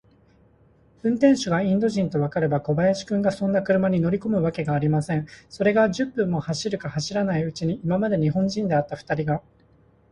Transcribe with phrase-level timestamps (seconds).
[1.03, 5.27] 運転手がインド人とわかれば、小林君がそんな車に乗りこむわけがありません。
[5.47, 9.43] それが、十分も走るか走らないうちに、今まで日本人であったふたりが、